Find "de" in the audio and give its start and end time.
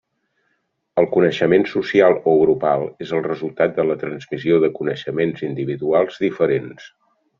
3.77-3.85, 4.65-4.73